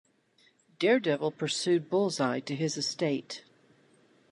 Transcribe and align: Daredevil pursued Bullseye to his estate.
Daredevil 0.79 1.29
pursued 1.33 1.87
Bullseye 1.87 2.39
to 2.39 2.55
his 2.55 2.75
estate. 2.75 3.43